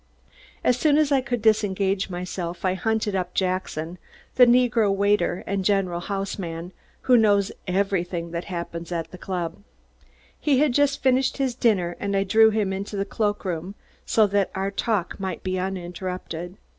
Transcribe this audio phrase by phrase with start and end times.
[0.63, 3.99] As soon as I could disengage myself I hunted up Jackson,
[4.33, 9.19] the negro head waiter and general house man, who knows everything that happens at the
[9.19, 9.61] club.
[10.39, 14.25] He had just finished his dinner and I drew him into the cloak room so
[14.25, 16.57] that our talk might be uninterrupted.